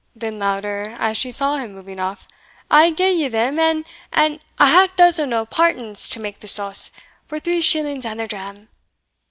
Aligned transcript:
(then 0.15 0.39
louder, 0.39 0.95
as 0.97 1.15
she 1.15 1.31
saw 1.31 1.57
him 1.57 1.75
moving 1.75 1.99
off) 1.99 2.27
"I'll 2.71 2.91
gie 2.91 3.11
ye 3.11 3.27
them 3.27 3.59
and 3.59 3.85
and 4.11 4.33
and 4.37 4.45
a 4.57 4.65
half 4.65 4.93
a 4.95 4.97
dozen 4.97 5.31
o' 5.31 5.45
partans 5.45 6.09
to 6.09 6.19
make 6.19 6.39
the 6.39 6.47
sauce, 6.47 6.89
for 7.27 7.39
three 7.39 7.61
shillings 7.61 8.03
and 8.05 8.19
a 8.19 8.27
dram." 8.27 8.69